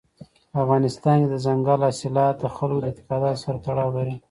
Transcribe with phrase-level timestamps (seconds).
[0.51, 4.15] په افغانستان کې دځنګل حاصلات د خلکو د اعتقاداتو سره تړاو لري.